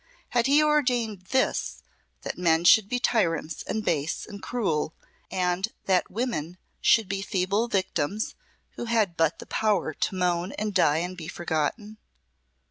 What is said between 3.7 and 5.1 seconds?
base, and cruel,